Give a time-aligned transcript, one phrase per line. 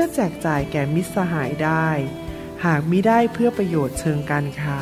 [0.00, 1.88] พื่อแจกจ่ายแก่มิตรสหายได้
[2.64, 4.80] หากมิได้เพื่อประโยชน์เชิงการค้า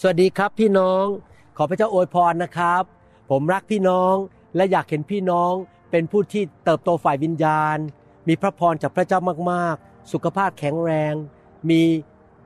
[0.00, 1.04] สวัสดีครับพี่น้อง
[1.56, 2.82] ขอพระเจ้าอวยพรนะครับ
[3.30, 4.14] ผมรักพี่น้อง
[4.56, 5.52] และอยากเห็นพี่น้อง
[5.90, 7.78] เป็นผู้ที่เติบโตฝ่ายวิญญาณ
[8.28, 9.18] มีพระพรจากพระเจ้า
[9.50, 11.14] มากๆ สุขภาพแข็งแรง
[11.70, 11.82] มี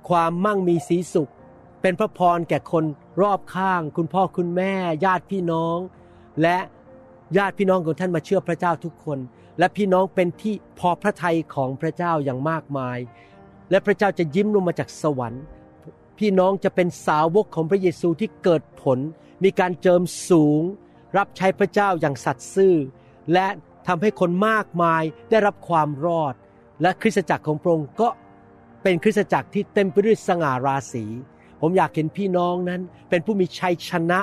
[0.08, 1.30] ความมั่งมีสีสุข
[1.82, 2.84] เป็นพระพรแก่คน
[3.22, 4.72] รอบข้าง คุณพ่อคุณแม่
[5.04, 5.78] ญาติพี่น้อง
[6.42, 6.58] และ
[7.36, 9.18] ญาติพี่น้องของท่านมาเชื่อพระเจ้าทุกคน
[9.58, 12.98] และพี่น้องเป็นที่พอพระทัยของพระเจ้าอย่างมากมาย
[13.70, 15.44] และพระเจ้าจะยิ้มลงมาจากสวรรค์
[16.18, 18.98] พี่น้องจะเป็นสาวกของพระเยซูที่เกิดผล
[19.44, 20.62] มีการเจิมสูง
[21.16, 22.74] รับใช้พระเจ้าอย่างสัตย์ซื่อ
[23.32, 23.46] และ
[23.86, 26.34] ทำให้คนมากมายได้รับความรอด
[26.82, 28.08] และคริสตจักรของพระองค์ก็
[28.82, 31.04] เป็นคริสตจักรที่เต็มไปด้วยสง่าราศี
[31.60, 34.20] ผมอยากเห็นพี่น้องนั้น เป็นผู้มีชัยชนะ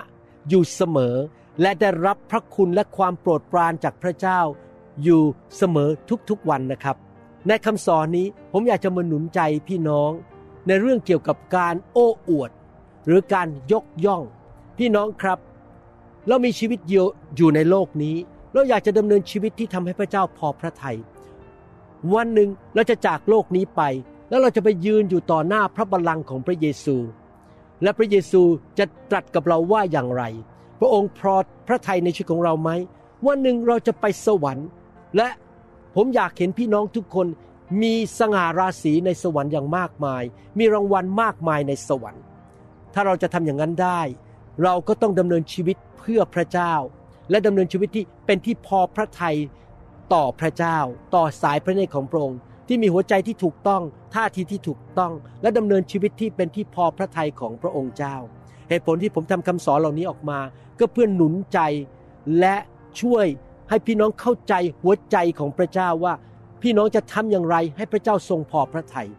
[0.49, 1.15] อยู่เสมอ
[1.61, 4.39] และได้รับพระคุณและความโปรดปรานจากพระเจ้า
[5.03, 5.21] อยู่
[5.57, 5.89] เสมอ
[6.29, 6.97] ทุกๆวันนะครับ
[7.47, 10.11] ในคำสอนนี้ผมอยากจะมาหนุนใจพี่น้อง
[10.67, 12.51] ในเรื่องเกี่ยวกับการโอ้อวด
[13.05, 14.23] หรือการยกย่อง
[14.77, 15.39] พี่น้องครับ
[16.27, 18.15] เรามีชีวิตเดียวอยู่ในโลกนี้
[18.53, 20.97] เราอยากจะดำเนินชีวิตที่ทำให้พระเจ้าพอพระทยัย
[22.13, 23.81] วันหนึ่งเราจะจากโลกนี้ไป
[24.29, 26.95] แล้วเราจะไปยืนอยู่ต่อหน้าพระบัลลังก์ของพระเยซู
[27.83, 28.41] และพระเยซู
[28.77, 30.23] จะตรัสกับเราว่าอย่างไร
[30.79, 31.35] พระองค์พอ
[31.67, 32.69] พระทัยในชีวิตของเราไหม
[33.27, 34.67] วันหนึ่งเราจะไปสวรรค์
[35.17, 35.27] และ
[35.95, 37.27] ผมอยากเห็นพี่น้องทุกคน
[37.81, 40.23] มีสง่าราศีในสวรรค์อย่างมากมาย
[40.57, 42.23] มีรางวัลมากมายในสวรรค์
[42.93, 44.01] ถ้าเราจะทำอย่างนั้นได้
[44.63, 46.73] เราก็ต้องดำเนินชีวิตเพื่อพระเจ้า
[47.29, 49.37] และดำเนินชีวิตที่เป็นที่พอพระทัย
[50.13, 50.77] ต่อพระเจ้า
[51.15, 53.81] ต่อสายพระเนตรของพระองค์ ที่มีหัวใจที่ถูกต้อง
[54.15, 55.11] ท่าทีที่ถูกต้อง
[55.41, 58.15] และดำเนินชีวิตที่เป็นที่พอพระทัยของพระองค์เจ้า
[58.69, 60.39] เหตุผลที่ผมทำคำสอนเหล่านี้ออกมา
[60.79, 61.59] ก็เพื่อหนุนใจ
[62.39, 62.55] และ
[63.01, 63.25] ช่วย
[63.69, 66.13] ให้พี่น้องเข้าใจหัวใจของพระเจ้าว่า
[66.61, 69.09] พี่น้องจะทำอย่างไรให้พระเจ้าทรงพอพระทัย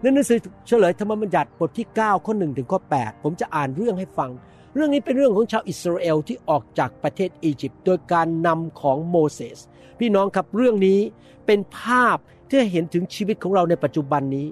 [0.00, 4.30] ในหนังสือเฉลยธรรมบัญญัติบทที่ 9 ข้อ1ถึงข้อ8ผมจะอ่านเรื่องให้ฟัง
[4.74, 9.58] เรื่องนี้เป็นเรื่องของชาวอิสราเอลที่ออกจากประเทศอียิปต์โดยการนำของโมเสส
[10.00, 11.00] พี่น้องครับเรื่องนี้
[11.46, 12.16] เป็นภาพ
[12.48, 14.46] ที่อเห็นถึงชีวิตของเราในปัจจุบันนี้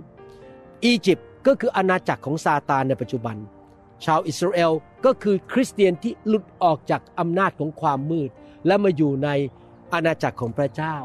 [0.84, 3.36] อียิปต์ก็คืออาณาจักรของซาตานในปัจจุบัน
[4.04, 4.72] ชาวอิสราเอล
[5.04, 8.30] ก็คือคริสเตียนที่หลุดออกจากอำนาจของความมืด
[8.66, 9.28] และมาอยู่ใน
[9.92, 10.96] อาณาจักรของพระเจ้า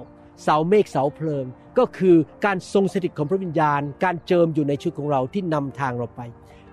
[0.44, 1.46] เสาเมฆเสาเพลิง
[1.78, 6.22] ก็คือการทรงสถิตของพระวิญญาณ การเจิมอยู่ในชีวิตของเราที่นำทางเราไป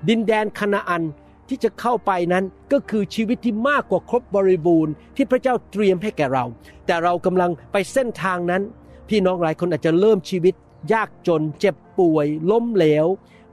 [0.08, 1.02] ดินแดนคณาอัน
[1.48, 6.44] ที่จะเข้าไปนั้นก็คือชีวิตที่มากกว่าครบบริบูรณ์ที่พระเจ้าเตรียมให้แก่เรา
[6.86, 8.62] แต่เรากำลังไปเส้นทางนั้น
[9.08, 10.54] พี่น้องหลายคนอาจจะเริ่มชีวิต
[10.92, 13.06] ยากจน เจ็บป่วย ล้มเหลว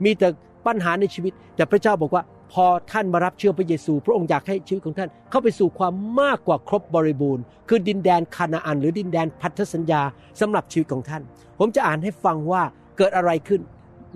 [0.04, 0.28] มีแต่
[0.66, 2.22] ปัญหาในชีวิต แต่พระเจ้าบอกว่า
[2.52, 10.02] พอท่านมารับเชื่อพระเยซู พระองค์อยากให้ชีวิตของท่าน เข้าไปสู่ความมากกว่าครบบริบูรณ์ คือดินแดนคานาอัน หรือดินแดนพันธสัญญา
[10.40, 11.22] สำหรับชีวิตของท่าน
[11.58, 12.62] ผมจะอ่านให้ฟังว่า
[12.98, 13.60] เกิดอะไรขึ้น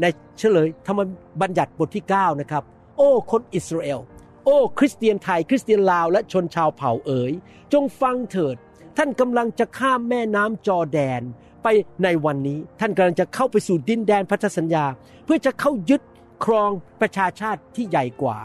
[0.00, 0.04] ใน
[0.38, 1.00] เฉลยธรรม
[1.40, 2.62] บัญญัติบทที่ 9 นะครับ
[2.96, 4.00] โอ้คนอิสราเอล
[4.44, 7.32] โอ้ คริสเตียนไทย คริสเตียนลาวและชนชาวเผ่าเอ๋ย
[7.72, 8.56] จงฟังเถิด
[8.98, 11.22] ท่านกำลังจะข้ามแม่น้ำจอแดน
[11.62, 11.66] ไป
[12.02, 14.84] ในวันนี้ท่านกำลังจะเข้าไปสู่ดินแดนพันธสัญญา
[15.24, 16.02] เพื่อจะเข้ายึด
[16.44, 16.70] ครอง
[17.00, 18.38] ประชาชาติที่ใหญ่กว่า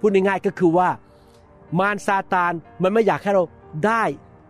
[0.00, 0.88] พูดง่ายๆก็คือว่า
[1.78, 2.52] มารซาตาน
[2.82, 3.44] มันไม่อยากให้เรา
[3.86, 4.02] ได้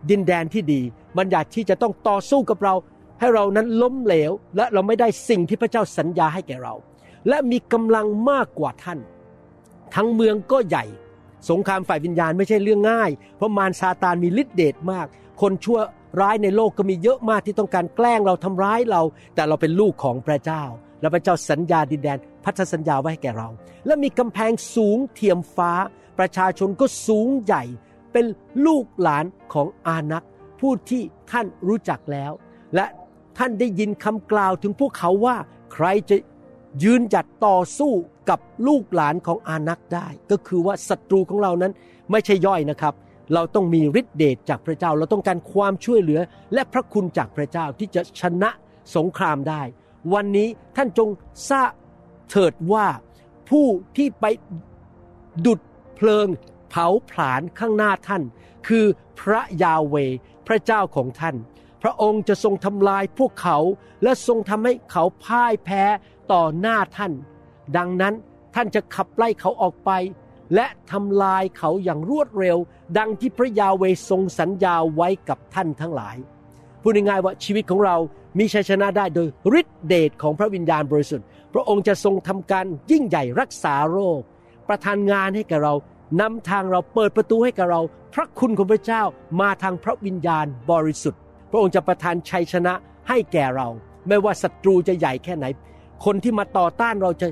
[0.09, 0.81] ดินแดนที่ดี
[1.17, 2.73] มันอยากที่จะต้องต่อสู้กับเรา
[3.19, 6.73] ให้เรานั้นล้มเหลว และเราไม่ได้สิ่งที่พระเจ้าสัญญาให้แก่เรา
[7.27, 8.99] และมีกำลังมากกว่าท่าน
[9.95, 10.85] ทั้งเมืองก็ใหญ่
[11.49, 15.07] สงครามฝ่ายวิญญาณไม่ใช่เรื่องง่าย เพราะมารซาตานมีฤทธิเดชมาก
[15.41, 15.79] คนชั่ว
[16.21, 19.01] ร้ายในโลกก็มีเยอะมากที่ต้องการแกล้งเราทำร้ายเรา
[19.35, 20.63] แต่เราเป็นลูกของพระเจ้า
[21.01, 23.49] และพระเจ้าสัญญาดินแดน พันธสัญญาไว้ให้แก่เรา
[23.85, 25.71] และมีกำแพงสูงเทียมฟ้า
[26.19, 27.63] ประชาชนก็สูงใหญ่
[28.11, 28.25] เป็น
[28.65, 30.25] ลูกหลานของอานัก
[30.59, 32.31] ผู้ที่ท่านรู้จักแล้ว
[32.75, 32.85] และ
[33.37, 35.35] ท่านได้ยินคำกล่าวถึงพวกเขาว่า
[35.73, 36.17] ใครจะ
[36.83, 37.93] ยืนหยัดต่อสู้
[38.29, 41.73] กับลูกหลานของอานักได้ ก็คือว่าศัตรูของเรานั้น
[42.11, 42.93] ไม่ใช่ย่อยนะครับ
[43.33, 46.19] เราต้องมีฤทธิเดชจากพระเจ้า เราต้องการความช่วยเหลือ
[46.53, 48.49] และพระคุณจากพระเจ้าที่จะชนะ
[48.95, 49.61] สงครามได้
[50.13, 51.09] วันนี้ท่านจง
[51.49, 51.71] ทราบ
[52.29, 52.87] เถิดว่า
[53.49, 53.67] ผู้
[53.97, 54.25] ที่ไป
[55.45, 55.59] ดุด
[55.95, 56.27] เพลิง
[56.69, 58.23] เผาผลาญข้างหน้าท่าน
[58.67, 58.85] คือ
[59.19, 59.95] พระยาเว
[60.47, 61.35] พระเจ้าของท่าน
[61.83, 63.57] พระองค์จะทรงทำลายพวกเขา
[64.03, 65.83] และทรงทำให้เขาพ่ายแพ้
[66.31, 67.11] ต่อหน้าท่าน
[67.77, 68.13] ดังนั้น
[68.55, 69.91] ท่านจะขับไล่เขาออกไป
[70.55, 72.57] และทำลายเขาอย่างรวดเร็ว
[72.97, 76.17] ดังที่พระยาเวทรงสัญญาไว้กับท่านทั้งหลาย
[76.81, 77.95] พูดง่ายๆว่าชีวิตของเรา
[78.39, 79.27] มีชัยชนะได้โดย
[79.59, 84.21] ฤทธิเดชของพระวิญญาณบริสุทธิ์ พระองค์จะทรงทำการยิ่งใหญ่รักษาโรค
[84.67, 85.73] ประทานงานให้แก่เรา
[86.21, 87.81] นำทางเราเปิดประตูให้กับเรา
[88.13, 89.01] พระคุณของพระเจ้า
[89.41, 91.19] มาทางพระวิญญาณบริสุทธิ์
[91.51, 92.73] พระองค์จะประทานชัยชนะ
[93.09, 93.67] ให้แก่เรา
[94.07, 95.45] ไม่ว่าศัตรูจะใหญ่แค่ไหน
[96.05, 97.27] คนที่มาต่อต้านเราจะ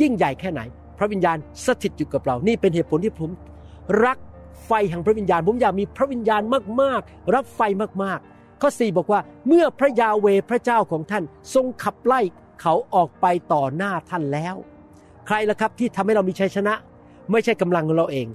[0.00, 0.60] ยิ่งใหญ่แค่ไหน
[1.00, 3.30] พระวิญญาณสถิตอยู่กับเรา นี่เป็นเหตุผลที่ผม
[4.04, 4.18] รัก
[4.66, 6.42] ไฟแห่งพระวิญญาณ ผมอยากมีพระวิญญาณ
[6.82, 7.60] มากๆ รับไฟ
[8.02, 11.24] มากๆ ข้อ4บอกว่าเมื่อพระยาเวพระเจ้าของท่าน
[11.54, 12.20] ทรงขับไล่
[12.60, 14.54] เขาออกไปต่อหน้าท่านแล้ว
[15.26, 16.74] ใครล่ะครับที่ทำให้เรามีชัยชนะ
[17.30, 18.26] ไม่ใช่กำลังของเราเอง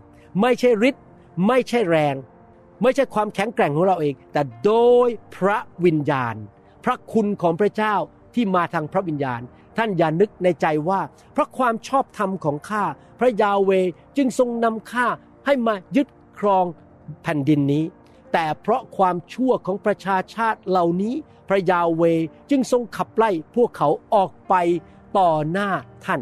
[0.41, 1.03] ไม่ใช่ฤทธิ์
[1.47, 2.15] ไม่ใช่แรง
[2.81, 4.73] ไม่ใช่ความแข็งแกร่งของเราเอง แต่โด
[5.07, 6.35] ยพระวิญญาณ
[6.83, 7.95] พระคุณของพระเจ้า
[8.35, 9.41] ที่มาทางพระวิญญาณ
[9.77, 11.01] ท่านอย่านึกในใจว่า
[11.33, 12.83] เพราะความชอบธรรมของข้า
[13.19, 13.71] พระยาเว
[14.17, 15.07] จึงทรงนำข้า
[15.45, 16.07] ให้มายึด
[16.39, 16.65] ครอง
[17.23, 17.83] แผ่นดินนี้
[18.33, 21.15] แต่เพราะความชั่วของประชาชาติเหล่านี้
[21.49, 22.03] พระยาเว
[22.49, 24.53] จึงทรงขับไล่พวกเขาออกไป
[25.17, 25.69] ต่อหน้า
[26.05, 26.21] ท่าน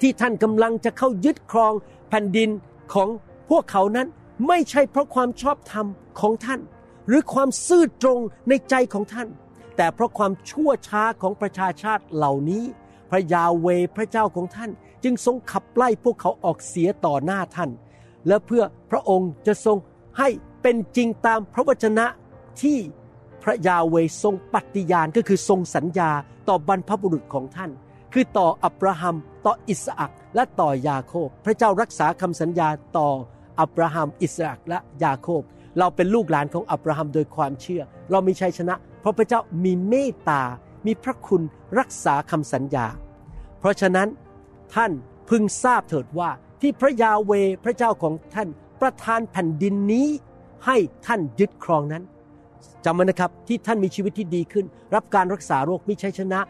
[0.00, 1.72] ที่ท่านกำลังจะเข้ายึดครอง
[2.08, 2.50] แผ่นดิน
[2.94, 3.08] ของ
[3.50, 4.08] พวกเขานั้น
[4.48, 5.86] ไม่ใช่เพราะความชอบธรรม
[6.20, 6.60] ของท่าน
[7.08, 9.28] หรือความซื่อตรงในใจของท่าน
[9.76, 12.64] แต่เพราะความชั่วช้าของประชาชาติเหล่านี้
[13.10, 13.66] พระยาเว
[13.96, 14.70] พระเจ้าของท่าน
[15.04, 17.70] จึงทรงขับไล่พวกเขาออกเสียต่อหน้าท่าน
[18.26, 19.76] และเพื่อพระองค์จะทรง
[20.18, 20.28] ให้
[20.62, 22.06] เป็นจริงตามพระวจนะ
[22.62, 22.78] ที่
[23.42, 26.10] พระยาเวทรงปฏิญาณก็คือทรงสัญญา
[26.48, 27.70] ต่อบรรพบุรุษของท่าน
[28.12, 29.16] คือต่ออับราฮัม
[29.46, 33.08] ต่ออิสอักและต่อยาโคบ พระเจ้ารักษาคำสัญญาต่อ
[33.60, 35.42] อับราฮัมอิสอักและยาโคบ
[35.78, 40.42] เราเป็นลูกหลานของอับราฮัมโดยความเชื่อ เรามีชัยชนะ เพราะพระเจ้ามีเมตตา
[40.86, 41.42] มีพระคุณ
[41.78, 42.86] รักษาคำสัญญา
[43.60, 44.08] เพราะฉะนั้น
[44.74, 44.92] ท่าน
[45.28, 47.32] พึงทราบเถิดว่าที่พระยาเว
[47.64, 48.48] พระเจ้าของท่าน
[48.80, 50.08] ประทานแผ่นดินนี้
[50.66, 50.76] ให้
[51.06, 52.02] ท่านยึดครองนั้น
[52.84, 56.40] จำไว้นะครับที่ท่านมีชีวิตที่ดีขึ้น รับการรักษาโรคมีชัยชนะ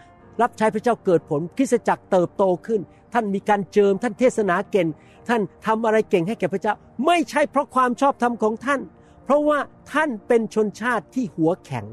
[0.42, 2.80] รับใช้พระเจ้าเกิดผลคริสจักรเติบโตขึ้น
[3.14, 4.88] ท่านมีการเจิมท่านเทศนาเก่ง
[5.28, 6.74] ท่านทำอะไรเก่งให้แก่พระเจ้า
[7.06, 8.80] ไม่ใช่เพราะความชอบธรรมของท่าน
[9.24, 9.58] เพราะว่า
[9.92, 11.86] ท่านเป็นชนชาติที่หัวแข็ง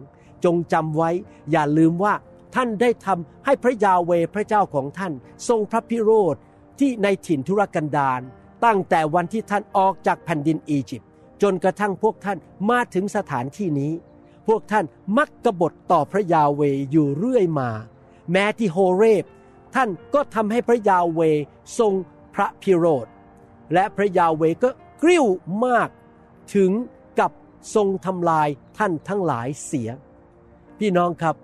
[0.46, 1.10] จงจำไว้
[1.52, 2.14] อย่าลืมว่า
[2.56, 5.14] ท่านได้ทำให้พระยาเวพระเจ้าของท่าน
[5.48, 6.36] ทรงพระพิโรธ
[6.80, 8.22] ที่ในถิ่นทุรกันดาร
[8.66, 11.10] ตั้งแต่วันที่ท่านออกจากแผ่นดินอียิปต์
[11.42, 12.38] จนกระทั่งพวกท่าน
[12.70, 13.94] มาถึงสถานที่นี้
[14.48, 14.86] พวกท่าน
[15.18, 16.62] มักกบฏต่อพระยาเว
[16.92, 17.70] อยู่เรื่อยมา
[18.32, 19.26] แม้ที่โฮเรบ
[19.76, 21.22] ท่านก็ทำให้พระยาเว
[21.80, 21.94] ทรง
[22.36, 23.08] พระพิโรธ
[23.74, 24.70] และพระยาเวก็
[25.02, 25.26] กริ้ว
[25.66, 25.90] มาก
[26.56, 26.72] ถึง
[27.20, 27.32] กับ
[27.76, 28.48] ทรงทำลาย
[28.78, 29.90] ท่านทั้งหลายเสีย
[30.80, 31.36] พี่น้องครับ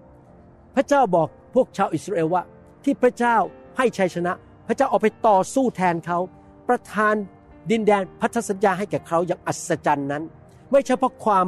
[0.76, 2.44] พระเจ้าบอกพวกชาวอิสราเอลว่า
[2.84, 3.38] ที่พระเจ้า
[3.78, 4.34] ให้ชัยชนะ
[4.68, 6.20] พระเจ้าออกไปต่อสู้แทนเขา
[6.68, 7.16] ประทาน
[7.72, 10.24] ดินแดนพันธสัญญาให้แก่เขาอย่างอัศจรรย์นั้น
[10.72, 11.46] ไม่ใช่เพราะความ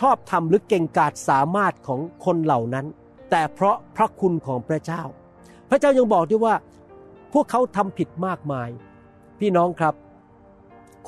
[0.00, 2.86] ชอบธรรมหรือเก่งกาจสามารถของคนเหล่านั้น
[3.30, 5.02] แต่เพราะพระคุณของพระเจ้า
[5.68, 6.54] พระเจ้ายังบอกด้วยว่า
[7.32, 8.68] พวกเขาทำผิดมากมาย
[9.40, 9.94] พี่น้องครับ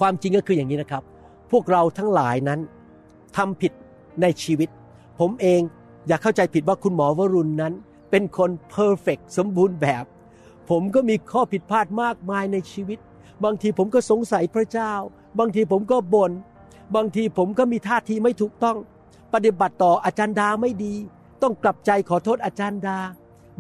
[0.01, 1.03] ความจริงก็คืออย่างนี้นะครับ
[1.51, 2.61] พวกเราทั้งหลายนั้น
[3.37, 3.73] ทำผิด
[4.23, 4.69] ในชีวิต
[5.21, 5.61] ผมเอง
[6.07, 7.73] อย่าเข้าใจผิดว่าคุณหมอวรุณนั้น
[8.11, 10.05] เป็นคนเพอร์เฟกสมบูรณ์แบบ
[10.71, 12.99] ผมก็มีข้อผิดพลาดมากมายในชีวิต
[13.45, 14.93] บางทีผมก็สงสัยพระเจ้า
[15.39, 16.33] บางทีผมก็บน่น
[16.97, 18.77] บางทีผมก็มีท่าทีไม่ถูกต้อง
[19.33, 20.95] ปฏิบัติต่ออาจารย์ดาไม่ดี
[21.43, 22.99] ต้องกลับใจขอโทษอาจารย์ดา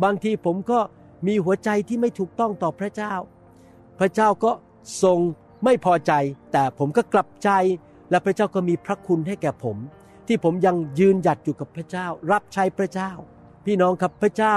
[0.02, 0.78] บางทีผมก็
[1.26, 3.12] มีหัวใจที่ไม่ถูกต้องต่อพระเจ้า
[3.98, 4.52] พระเจ้าก็
[5.02, 5.18] ทรง
[5.64, 6.12] ไม่พอใจ
[6.52, 7.50] แต่ผมก็กลับใจ
[8.10, 9.76] และพระเจ้าก็มีพระคุณให้แก่ผม
[10.26, 13.12] ที่ผมยังยืนหยัดอยู่กับพระเจ้า รับใช้พระเจ้า
[13.64, 14.56] พี่น้องครับพระเจ้า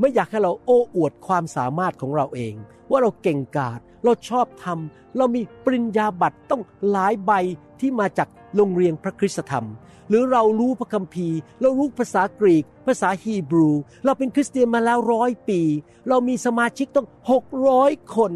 [0.00, 2.54] ไม่อยากให้เราโอ้อวดความสามารถของเราเอง
[2.90, 7.32] ว่าเราเก่งกาจเราชอบทำเรามีปริญญาบัตรต้องหลายใบ
[7.80, 9.66] ที่มาจากโรงเรียนพระคริสตธรรม
[10.08, 13.70] หรือเรารู้พระคัมภีร์ เรารู้ภาษากรีก ภาษาฮีบรู
[14.04, 15.60] เราเป็นคริสเตียนมาแล้วร้อยปี
[16.08, 18.32] เรามีสมาชิกต้องหกร้อยคน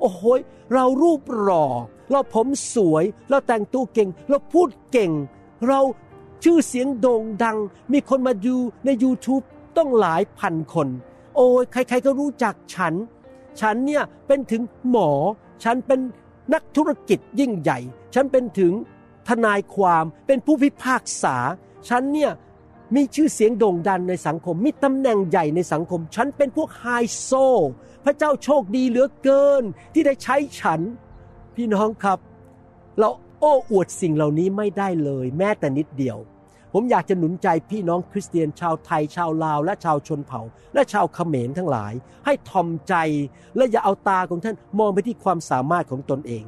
[0.00, 0.22] โอ้โห
[0.74, 1.66] เรารูปหล่อ
[2.10, 5.12] เราผมสวย เราแต่งตัวเก่ง เราพูดเก่ง
[5.66, 5.80] เรา
[6.44, 7.58] ชื่อเสียงโด่งดัง
[7.92, 9.44] มีคนมาดูใน YouTube
[9.76, 10.88] ต้องหลายพันคน
[11.36, 12.94] โอ้ยใครๆก็รู้จักฉัน
[13.60, 15.10] ฉันเนี่ยเป็นถึงหมอ
[15.64, 16.00] ฉันเป็น
[16.52, 17.78] นักธุรกิจยิ่งใหญ่
[18.14, 18.72] ฉันเป็นถึง
[19.28, 21.36] ทนายความเป็นผู้พิพากษา
[21.88, 22.32] ฉันเนี่ย
[22.94, 26.86] มีชื่อเสียงโด่งดังในสังคม มีตำแหน่งใหญ่ในสังคม ฉันเป็นพวกไฮ
[27.20, 27.30] โซ
[28.04, 29.62] พระเจ้าโชคดีเหลือเกิน
[29.94, 30.80] ที่ได้ใช้ฉัน
[31.54, 32.18] พี่น้องครับ
[32.98, 36.18] เรา โอ้อวดสิ่งเหล่านี้ไม่ได้เลย แม้แต่นิดเดียว
[36.72, 40.42] ผมอยากจะหนุนใจพี่น้องคริสเตียนชาวไทยชาวลาว และชาวชนเผ่า
[40.74, 41.92] และชาวเขมรทั้งหลาย
[42.24, 42.94] ให้ทอมใจ
[43.56, 46.44] และอย่าเอาตาของท่านมองไปที่ความสามารถของตนเอง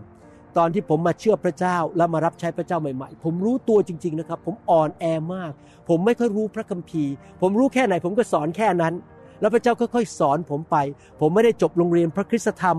[0.56, 5.04] ตอนที่ผมมาเชื่อพระเจ้าและมารับใช้พระเจ้าใหม่ๆ ผมรู้ตัวจริง ๆนะครับ ผมอ่อนแอ
[5.34, 5.52] มาก
[5.88, 8.94] ผมไม่ค่อยรู้พระคัมภีร์ ผมรู้แค่ไหนผมก็สอนแค่นั้น
[9.40, 10.76] แล้วพระเจ้าค่อยๆสอนผมไป
[11.20, 12.78] ผมไม่ได้จบโรงเรียนพระคริสตธรรม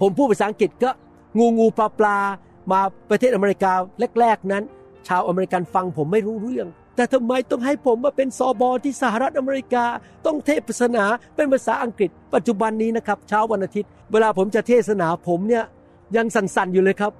[0.00, 0.90] ผมพูดภาษาอังกฤษก็
[1.38, 2.18] งูงูปลาปลา
[2.70, 3.72] มาประเทศอเมริกา
[4.20, 4.64] แรก ๆนั้น
[5.08, 6.66] ชาวอเมริกันฟังผมไม่รู้เรื่อง
[6.96, 9.84] แต่ทำไมต้องให้ผมมาเป็นสอบอที่สหรัฐอเมริกา
[10.26, 10.50] ต้องเท
[10.80, 11.04] ศนา
[11.36, 15.64] เป็นภาษาอังกฤษ ปัจจุบันนี้นะครับเช้าวันอาทิตย์ เวลาผมจะเทศนาผมเนี่ย
[16.16, 17.12] ยังสั่นๆอยู่เลยครับ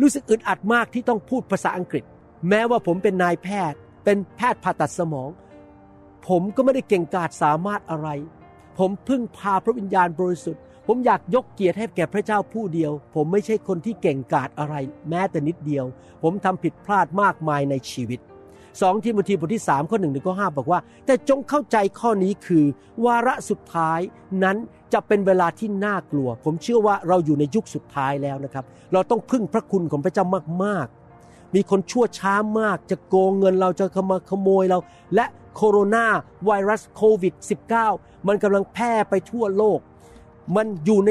[0.00, 2.04] รู้สึกอึดอัดมากที่ต้องพูดภาษาอังกฤษ
[2.48, 5.30] แม้ว่าผมเป็นนายแพทย์ เป็นแพทย์ผ่าตัดสมอง
[6.28, 8.08] ผมก็ไม่ได้เก่งกาจสามารถอะไร
[8.78, 14.74] ผมพึ่งพาพระวิญญาณบริสุทธิ์ ผมอยากยกเกียรติให้แก่พระเจ้าผู้เดียว ผมไม่ใช่คนที่เก่งกาจอะไร
[15.08, 15.84] แม้แต่นิดเดียว
[16.22, 18.20] ผมทำผิดพลาดมากมายในชีวิต
[18.82, 22.64] สองทิโมธีบทที่3ข้อหนึ่งถึงข้อห้าบอกว่า แต่จงเข้าใจข้อนี้คือ
[23.04, 24.00] วาระสุดท้าย
[24.44, 24.56] นั้น
[24.92, 30.24] จะเป็นเวลาที่น่ากลัว ผมเชื่อว่าเราอยู่ในยุคสุดท้ายแล้วนะครับ เราต้องพึ่งพระคุณของพระเจ้า
[30.64, 34.78] มากๆ มีคนชั่วช้ามาก จะโกงเงินเราจะขมาขโมยเรา
[35.14, 35.26] และ
[35.56, 36.06] โคโรนา
[36.44, 37.34] ไวรัสโควิด
[37.80, 39.78] -19 มันกำลังแพร่ไปทั่วโลก
[40.56, 41.10] มันอยู่ใน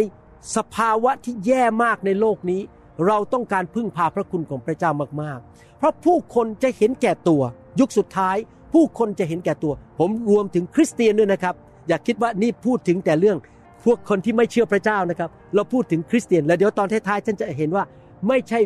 [0.55, 2.61] สภาวะที่แย่มากในโลกนี้
[3.07, 7.41] เราต้องการพึ่งพาพระคุณของพระเจ้ามากๆ เพราะผู้คนจะเห็นแก่ตัว
[7.79, 8.37] ยุคสุดท้าย
[8.73, 11.55] ผู้คนจะเห็นแก่ตัว ผมรวมถึงคริสเตียนด้วยนะครับ
[11.87, 13.37] อย่าคิดว่านี่พูดถึงแต่เรื่อง
[13.83, 17.83] พวกคนที่ไม่เชื่อพระเจ้านะครับ เราพูดถึงคริสเตียน แล้วเดี๋ยวตอนท้ายๆท่านจะเห็นว่า
[18.27, 18.59] ไม่ใช่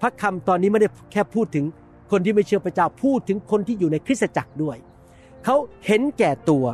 [0.00, 1.64] พระคำตอนนี้ไม่ได้แค่พูดถึง
[2.10, 4.76] คนที่ไม่เชื่อพระเจ้าพูดถึงคนที่อยู่ในคริสตจักรด้วย
[5.44, 6.64] เขาเห็นแก่ตัว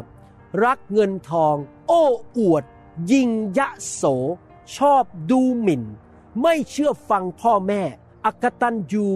[0.64, 1.54] รักเงินทอง
[1.88, 2.02] โอ้
[2.38, 2.64] อวด
[3.12, 4.02] ยิงยะโส
[4.76, 5.82] ชอบดูหมิ่น
[6.42, 7.82] ไม่เชื่อฟังพ่อแม่
[8.24, 9.06] อกตันยู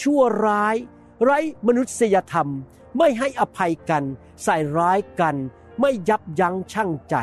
[0.00, 0.76] ชั่วร้าย
[1.22, 2.48] ไร้มนุษยธรรม
[2.96, 4.04] ไม่ให้อภัยกัน
[4.42, 5.36] ใส่ร้ายกัน
[5.80, 7.16] ไม่ยับยั้งชั่งใจ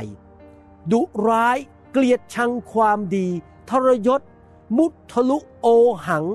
[0.91, 1.57] ดุร้าย
[1.91, 3.27] เกลียดชังความดี
[3.69, 4.21] ทรยศ
[4.77, 5.67] มุทะลุโอ
[6.07, 6.25] หัง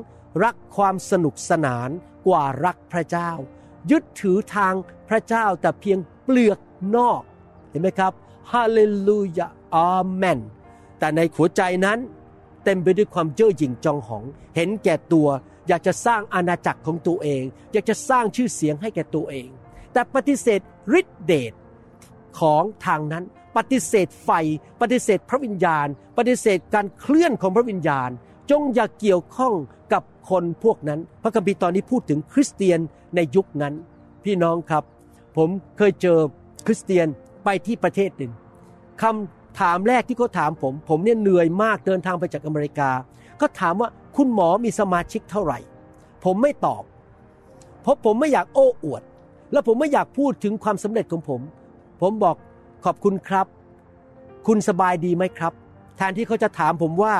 [0.42, 1.90] รักความสนุกสนาน
[2.26, 3.30] กว่ารักพระเจ้า
[3.90, 4.74] ยึดถือทาง
[5.08, 6.58] พระเจ้าแต่เพียงเปลือก
[6.96, 7.22] นอก
[7.70, 8.12] เห็นไหมครับ
[8.50, 10.38] ฮาเลลูยา อาเมน
[10.98, 11.98] แต่ในหัวใจนั้น
[12.64, 14.24] เต็มไปด้วยความเย่อหยิ่งจองหอง
[14.56, 15.28] เห็นแก่ตัว
[15.68, 19.48] อยากจะสร้างอาณาจักรของตัวเอง อยากจะสร้างชื่อเสียงให้แก่ตัวเอง
[19.92, 20.60] แต่ปฏิเสธ
[20.98, 21.52] ฤทธิเดช
[22.40, 23.24] ของทางนั้น
[23.56, 24.30] ปฏิเสธไฟ
[24.80, 25.86] ปฏิเสธพระวิญญาณ
[26.18, 28.10] ปฏิเสธการเคลื่อนของพระวิญญาณ
[28.50, 29.54] จงอย่าเกี่ยวข้อง
[29.92, 32.78] กับคนพวกนั้น พระคัมภีร์ตอนนี้พูดถึงคริสเตียน
[33.14, 33.74] ในยุคนั้น
[34.24, 34.84] พี่น้องครับ
[35.36, 36.18] ผมเคยเจอ
[36.66, 37.06] คริสเตียน
[37.44, 38.32] ไปที่ประเทศหนึ่ง
[39.02, 42.90] คำ ถามแรกที่เขาถามผม ผมเนี่ยเหนื่อยมากเดินทางไปจากอเมริกา
[43.40, 45.58] ก็ถามว่าคุณหมอมีสมาชิกเท่าไหร่
[46.24, 46.82] ผมไม่ตอบ
[47.82, 49.02] เพราะผมไม่อยากโอ้อวด
[49.52, 51.40] และผมไม่อยากพูดถึงความสำเร็จของผม
[52.00, 52.36] ผมบอก
[52.84, 53.46] ขอบคุณครับ
[54.46, 55.52] คุณสบายดีไหมครับ
[55.96, 57.14] แทนที่เขาจะถามผมว่า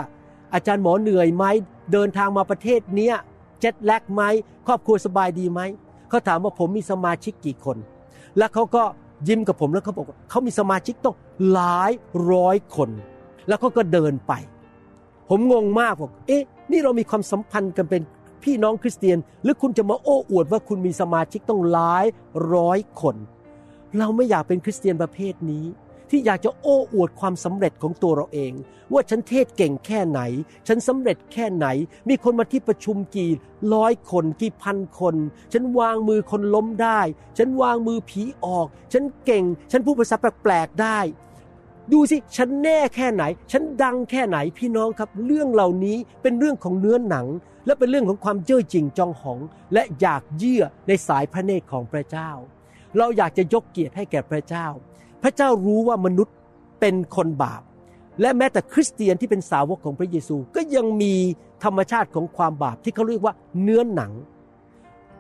[0.54, 1.44] อาจารย์หมอเหนื่อยไหม
[1.92, 3.14] เดินทางมาประเทศเนี้ย
[3.60, 4.22] เจ็ดแลกไหม
[4.66, 5.60] ครอบครัวสบายดีไหม
[6.08, 7.76] เขาถามว่าผมมีสมาชิกกี่คน
[8.38, 8.82] แล้วเขาก็
[9.28, 11.16] ยิ้มกับผมแล้วเขาบอกว่าเขามีสมาชิกต้อง
[11.52, 11.90] หลาย
[12.30, 12.90] ร้อยคน
[13.48, 14.32] แล้วเขาก็เดินไป
[15.28, 18.02] ผมงงมากบอกเอ๊ะ นี่เรามีความสัมพันธ์กันเป็น
[18.42, 22.04] พี่น้องคริสเตียน หรือคุณจะมาโอ้อวดว่าคุณมีสมาชิกต้องหลาย
[22.54, 23.16] ร้อยคน
[23.98, 25.64] เราไม่อยากเป็นคริสเตียนประเภทนี้
[26.10, 28.52] ที่อยากจะโอ้อวดความสำเร็จของตัวเราเอง
[28.92, 30.20] ว่าฉันเทศเก่งแค่ไหน
[30.68, 31.66] ฉันสำเร็จแค่ไหน
[32.08, 33.30] มีคนมาที่ประชุมกี่
[33.74, 35.14] ร้อยคน กี่พันคน
[35.52, 37.00] ฉันวางมือคนล้มได้
[37.38, 40.98] ฉันวางมือผีออก ฉันเก่ง ฉันพูดภาษาแปลกๆได้
[41.92, 47.26] ดูสิฉันแน่แค่ไหน ฉันดังแค่ไหนพี่น้องครับ เรื่องเหล่านี้เป็นเรื่องของเนื้อหนัง
[47.66, 49.38] และเป็นเรื่องของความเย่อหยิ่งจองหอง
[49.72, 52.30] และอยากเยื่อในสายพระเนตรของพระเจ้า
[52.96, 54.66] เราอยากจะยกเกียรติให้แก่พระเจ้า
[55.22, 56.34] พระเจ้ารู้ว่ามนุษย์
[56.80, 57.62] เป็นคนบาป
[58.20, 61.14] และแม้แต่คริสเตียนที่เป็นสาวกของพระเยซูก็ยังมี
[61.64, 64.12] ธรรมชาติของความบาปที่เขาเรียกว่าเนื้อหนัง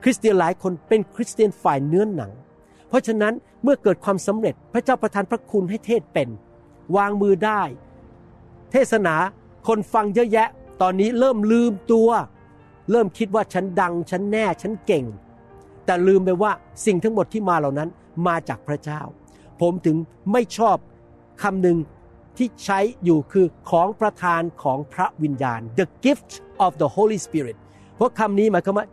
[0.02, 2.30] คริสเตียนหลายคนเป็นคริสเตียนฝ่ายเนื้อหนัง
[2.88, 6.28] เพราะฉะนั้นเมื่อเกิดความสำเร็จพระเจ้าประทานพระคุณให้เทศเป็น
[6.96, 7.62] วางมือได้
[8.72, 9.14] เทศนา
[9.66, 10.48] คนฟังเยอะแยะ
[10.82, 12.10] ตอนนี้เริ่มลืมตัว
[12.90, 15.04] เริ่มคิดว่าฉันดัง ฉันแน่ ฉันเก่ง
[15.84, 16.52] แต่ลืมไปว่า
[16.86, 17.88] สิ่งทั้งหมดที่มาเหล่านั้น
[18.26, 19.00] มาจากพระเจ้า
[19.60, 19.96] ผมถึง
[20.32, 20.76] ไม่ชอบ
[21.42, 21.78] คำหนึ่ง
[22.36, 26.30] ที่ใช้อยู่คือของประทานของพระวิญญาณ the gift
[26.64, 27.58] of the Holy Spirit
[27.96, 28.86] เพราะคำนี้หมายความว่า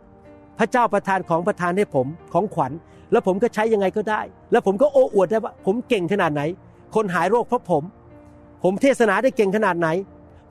[0.58, 2.72] พระเจ้าประทานของประทานให้ผมของขวัญ
[3.12, 4.20] แล้วผมก็ใช้ยังไงก็ได้
[4.52, 6.42] แล้วผมก็โอ้อวดได้ว่าผมเก่งขนาดไหน
[6.94, 7.82] คนหายโรคเพราะผม
[8.62, 9.88] ผมเทศนาได้เก่งขนาดไหน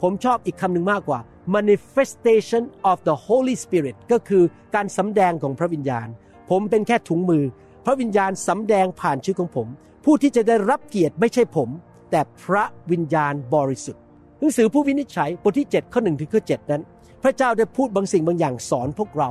[0.01, 1.19] ผมชอบอีกคำหนึ่งมากกว่า
[1.55, 4.43] manifestation of the Holy Spirit ก็คือ
[4.75, 6.07] การสำแดงของพระวิญญาณ
[6.49, 7.43] ผมเป็นแค่ถุงมือ
[7.85, 9.67] พระวิญญาณสำแดงผ่านชีวิตของผม
[10.05, 11.69] ผู้ที่จะได้รับเกียรติไม่ใช่ผม
[12.11, 14.01] แต่พระวิญญาณบริสุทธิ์
[14.39, 16.81] หนังสือผู้วินิจฉัยบทที่ 7 ข้อ1ถึงข้อ7นั้น
[17.23, 19.29] พระเจ้าได้พูดบางสิ่งบางอย่างสอนพวกเรา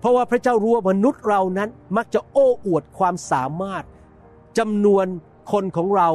[0.00, 3.84] เพราะว่าพระเจ้ารู้ว่ามนุษย์เรานั้นมักจะโอ้อวดความสามารถ
[4.58, 5.06] จำนวน
[5.52, 6.10] คนของเรา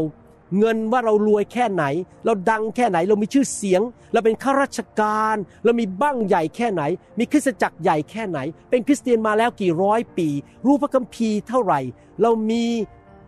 [0.59, 1.83] เงินว่าเรารวยแค่ไหน
[2.25, 3.81] เราดังแค่ไหน เรามีชื่อเสียง
[4.13, 6.83] เราเป็นข้าราชการ เรามีบ้างใหญ่แค่ไหน
[7.19, 10.27] มีคริสตจักรใหญ่แค่ไหน เป็นคริสเตียนมาแล้วกี่ร้อยปี
[10.65, 11.79] รู้พระคัมภีร์เท่าไหร่
[12.21, 12.65] เรามี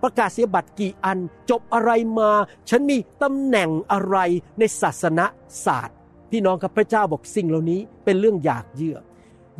[0.01, 1.17] ประกาศเสียบัตรกี่อัน
[1.49, 2.31] จบอะไรมา
[2.69, 4.17] ฉันมีตำแหน่งอะไร
[4.59, 5.19] ในศาสน
[5.65, 5.95] ศาสตร์
[6.31, 8.97] พี่น้องครับพระเจ้าบอกสิ่งเหล่านี้เป็นเรื่องอยากเยื่อ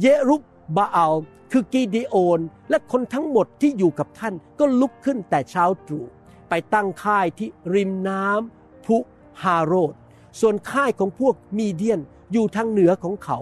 [0.01, 0.41] เยรุบ
[0.77, 1.15] บาอัล
[1.51, 6.05] คือกีดีโอน และคนทั้งหมดที่อยู่กับท่านก็ลุกขึ้นแต่เช้าตรู่
[6.53, 8.98] ไปตั้งค่ายที่ริมน้ำพุ
[9.43, 9.93] ฮาโรด
[10.39, 12.00] ส่วนค่ายของพวกมีเดียน
[12.31, 13.39] อยู่ทางเหนือของเขา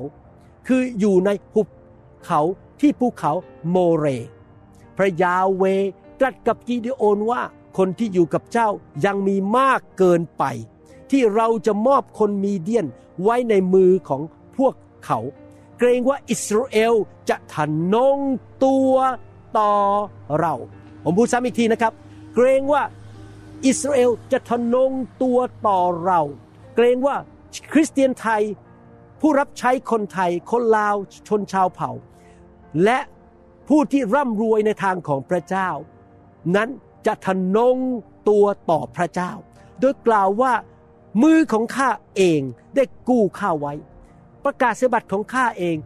[0.67, 1.67] คืออยู่ในหุบ
[2.25, 2.41] เขา
[2.79, 3.31] ที่ภูเขา
[3.69, 4.05] โมเร
[4.97, 5.63] พระยาเว
[6.19, 7.41] ตรัสกับกีดีโอนว่า
[7.77, 8.69] คนที่อยู่กับเจ้า
[9.05, 10.43] ยังมีมากเกินไป
[11.11, 12.85] ที่เราจะมอบคนมีเดียน
[13.23, 14.21] ไว้ในมือของ
[14.57, 14.73] พวก
[15.05, 15.19] เขา
[15.77, 16.93] เกรงว่าอิสราเอล
[17.29, 18.19] จะทะนง
[18.63, 18.93] ตัว
[19.57, 19.73] ต่อ
[20.39, 20.53] เรา
[21.03, 21.93] ผมพูดซ้ำอีกทีนะครับ
[22.35, 22.83] เกรงว่า
[23.65, 24.91] อิสราเอลจะทะนง
[25.23, 26.21] ตัวต่อเรา
[26.75, 27.17] เกรงว่า
[27.71, 28.43] คริสเตียนไทย
[29.21, 30.95] ผู้รับใช้คนไทย คนลาว
[31.27, 31.91] ชนชาวเผ่า
[32.83, 32.99] และ
[33.67, 35.69] ผู้ที่ร่ำรวยในทางของพระเจ้า
[36.55, 36.69] นั้น
[37.05, 37.77] จะทะนง
[38.29, 39.31] ตัวต่อพระเจ้า
[39.79, 40.53] โดยกล่าวว่า
[41.23, 42.41] มือของข้าเอง
[42.75, 43.73] ได้กู้ข้าไว้
[44.43, 45.77] ประกาศเสบัตของข้าเอง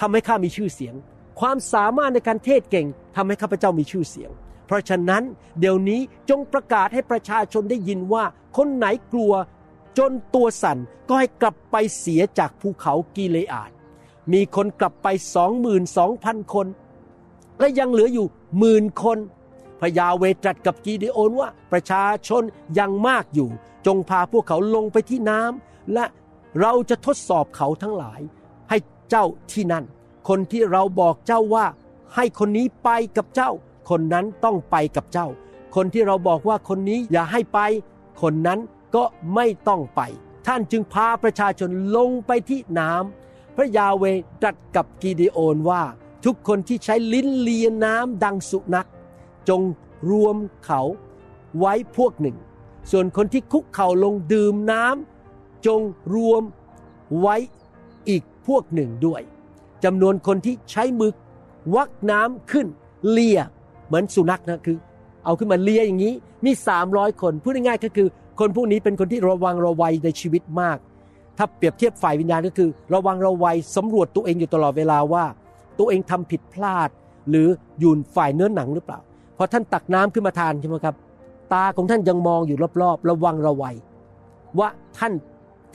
[0.00, 0.94] ทำให้ข้ามีชื่อเสียง
[1.40, 4.30] ความสามารถในการเทศเก่งทำให้ข้าพเจ้ามีชื่อเสียง
[4.66, 5.22] เพราะฉะนั้น
[5.58, 8.24] เดี๋ยวนี้จงประกาศให้ประชาชนได้ยินว่า
[8.56, 9.32] คนไหนกลัว
[9.98, 13.70] จนตัวสั่นก็ให้กลับไปเสียจากภูเขากิเลอาด
[14.32, 16.66] มีคนกลับไปสองหมื่นสองพันคน
[17.58, 18.26] และยังเหลืออยู่
[18.58, 19.18] หมื่นคน
[19.80, 22.42] พระยาเวตรัสกับกีเดโอนว่าประชาชน
[22.78, 23.48] ยังมากอยู่
[23.86, 26.04] จงพาพวกเขาลงไปที่น้ำและ
[26.60, 28.20] เราจะทดสอบเขาทั้งหลาย
[28.70, 28.78] ให้
[29.10, 29.84] เจ้าที่นั่น
[30.28, 31.66] คนที่เราบอกเจ้าว่า
[32.14, 33.50] ให้คนนี้ไปกับเจ้า
[33.88, 35.28] คนนั้นต้องไปกับเจ้า
[35.74, 37.58] คนที่เราบอกว่าคนนี้อย่าให้ไป
[38.22, 38.60] คนนั้น
[38.94, 40.00] ก็ไม่ต้องไป
[40.46, 44.04] ท่านจึงพาประชาชนลงไปที่น้ำพระยาเว
[44.42, 45.82] ตรัสกับกีเดโอนว่า
[46.24, 48.88] ทุกคนที่ใช้ลิ้นเลียน้ำดังสุนัข
[49.48, 49.62] จง
[50.10, 50.82] รวมเขา
[51.58, 52.36] ไว้พวกหนึ่ง
[52.90, 55.80] ส่วนคนที่คุกเข่าลงดื่มน้ำจง
[56.14, 56.42] รวม
[57.20, 57.36] ไว้
[58.08, 59.22] อีกพวกหนึ่งด้วย
[59.84, 61.12] จำนวนคนที่ใช้มือ
[61.74, 62.66] วักน้ำขึ้น
[63.10, 63.40] เลีย
[63.92, 64.76] เหมือนสุนัขนะคือ
[65.24, 66.52] เอาขึ้นมาเลียอย่างนี้ มี
[66.86, 70.78] 300คนพูดง่ายๆก็คือ คนพวกนี้เป็นคนที่ระวังระวัยในชีวิตมาก
[71.38, 75.24] ถ้าเปรียบเทียบฝ่ายวิญญาณก็คือ ระวังระวัยสำรวจตัวเองอยู่ตลอดเวลาว่า
[75.78, 76.88] ตัวเองทำผิดพลาด
[77.30, 78.98] หรือยู่ฝ่ายเนื้อหนังหรือเปล่า
[79.36, 80.94] พอท่านตักน้ำขึ้นมาทานใช่ไหมครับ
[81.52, 83.74] ตาของท่านยังมองอยู่รอบๆ ระวังระวัย
[84.58, 85.12] ว่าท่าน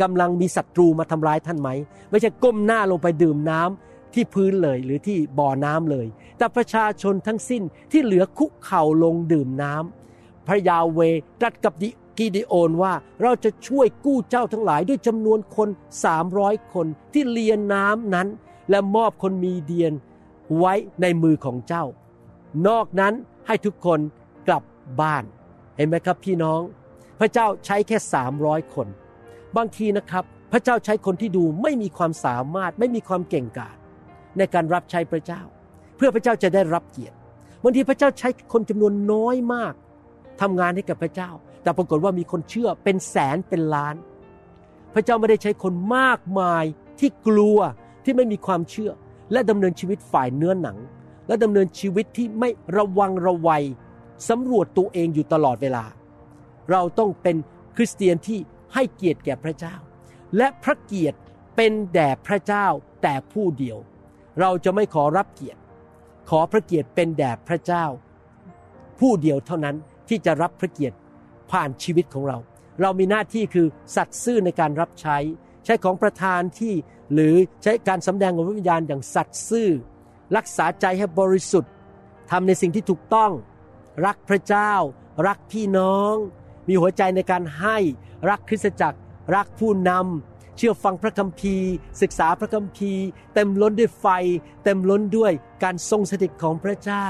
[0.01, 1.69] กำลังมีศัตรูมาทำร้ายท่านไหม
[2.11, 10.99] ไม่ใช่ก้มหน้าลงไปดื่มน้ำ ที่พื้นเลยหรือที่บ่อน้ำเลย แต่ประชาชนทั้งสิ้นที่เหลือคุกเข่าลงดื่มน้ำพระยาเว
[11.39, 11.73] ตรัสกับ
[12.17, 15.69] กิดิโอนว่าเราจะช่วยกู้เจ้าทั้งหลายด้วยจำนวนคน
[16.21, 18.27] 300คนที่เลียนน้ำนั้น
[18.69, 19.93] และมอบคนมีเดียน
[20.57, 21.85] ไว้ในมือของเจ้า
[22.67, 23.13] นอกนั้น
[23.47, 23.99] ให้ทุกคน
[24.47, 24.63] กลับ
[25.01, 25.23] บ้าน
[25.77, 26.61] เห็นไหมครับพี่น้อง
[27.19, 27.97] พระเจ้าใช้แค่
[28.35, 28.87] 300คน
[29.57, 33.77] บางทีนะครับ พระเจ้าใช้คนที่ดูไม่มีความสามารถไม่มีความเก่งกาจ
[34.37, 35.41] ในการรับใช้พระเจ้า
[35.97, 37.15] เพื่อพระเจ้าจะได้รับเกียรติ
[37.63, 39.73] บางทีพระเจ้าใช้คนจำนวนน้อยมาก
[40.41, 41.29] ทำงานให้กับพระเจ้า
[41.63, 43.95] แต่ปรากฏว่ามีคนเชื่อเป็นแสนเป็นล้าน
[44.93, 46.63] พระเจ้าไม่ได้ใช้คนมากมาย
[46.99, 47.57] ที่กลัว
[48.03, 48.91] ที่ไม่มีความเชื่อ
[49.31, 50.77] และดำเนินชีวิตฝ่ายเนื้อหนัง
[51.27, 53.63] และดำเนินชีวิตที่ไม่ระวังระวัย
[54.29, 55.85] สำรวจตัวเองอยู่ตลอดเวลา
[56.71, 57.35] เราต้องเป็น
[57.75, 58.39] คริสเตียนที่
[58.73, 59.75] ให้เกียรติแก่พระเจ้า
[60.37, 61.17] และพระเกียรติ
[61.55, 62.67] เป็นแด่พระเจ้า
[63.01, 63.77] แต่ผู้เดียว
[64.39, 65.59] เราจะไม่ขอรับเกียรติ
[66.29, 67.85] ขอพระเกียรติเป็นแด่พระเจ้า
[68.99, 69.75] ผู้เดียวเท่านั้น
[70.09, 70.97] ที่จะรับพระเกียรติ
[71.51, 72.37] ผ่านชีวิตของเรา
[72.81, 75.17] เรามีหน้าที่คือสัตย์ซื่อในการรับใช้
[75.65, 76.73] ใช้ของประธานที่
[77.13, 79.69] หรือใช้การสำแดงของพระวิญญาณอย่างสัตย์ซื่อ
[80.37, 81.71] รักษาใจให้บริสุทธิ์
[82.31, 83.31] ทำในสิ่งที่ถูกต้อง
[84.05, 84.73] รักพระเจ้า
[85.27, 86.13] รักพี่น้อง
[86.67, 87.77] มีหัวใจในการให้
[88.29, 88.99] รักคริสตจักร
[89.35, 94.05] รักผู้นำ เชื่อฟังพระคัมภีร์ ศึกษาพระคัมภีร์ เต็มล้นด้วยไฟ
[94.63, 95.31] เต็มล้นด้วย
[95.63, 97.07] การทรงสถิตของพระเจ้า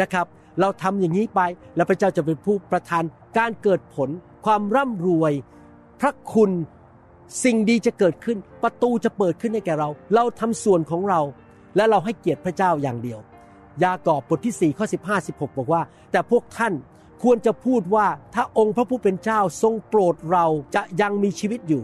[0.00, 0.26] นะครับ
[0.60, 1.40] เราทำอย่างนี้ไป
[1.76, 3.04] แล้วพระเจ้าจะเป็นผู้ประทาน
[3.38, 4.10] การเกิดผล
[4.46, 5.32] ความร่ำรวย
[6.00, 6.50] พระคุณ
[7.44, 11.20] สิ่งดีจะเกิดขึ้น ประตูจะเปิดขึ้นให้แก่เรา เราทำส่วนของเรา
[11.76, 13.18] และเราให้เกียรติพระเจ้าอย่างเดียว
[13.82, 15.82] ยากอบบทที่ 4 ข้อ 15 16 บอกว่า
[16.12, 16.72] แต่พวกท่าน
[17.22, 21.82] ควรจะพูดว่าถ้าองค์พระผู้เป็นเจ้าทรงโปรดเราจะยังมีชีวิตอยู่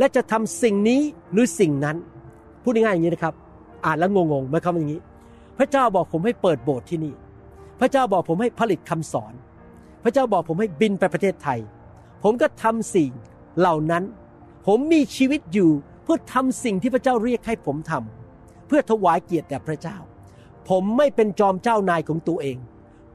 [0.00, 1.00] และจะทำสิ่งนี้
[1.32, 1.96] หรือสิ่งนั้น
[2.62, 3.34] พูดง่ายๆอย่างนี้นะครับ
[3.84, 5.00] อ่านแล้วงงๆม่คำอย่างนี้
[5.58, 7.14] พระเจ้าบอกผมให้เปิดโบสถ์ที่นี่
[7.80, 9.32] พระเจ้าบอกผมให้ผลิตคำสอน
[10.04, 11.58] พระเจ้าบอกผมให้บินไปประเทศไทย
[12.22, 13.10] ผมก็ทำสิ่ง
[13.58, 14.04] เหล่านั้น
[14.66, 15.70] ผมมีชีวิตอยู่
[16.02, 19.96] เพื่อทำสิ่งที่พระเจ้าเรียกให้ผมทำเพื่อถวายเกียรติแด่พระเจ้า
[20.68, 22.56] ผมไม่เป็นจอมเจ้านายของตัวเอง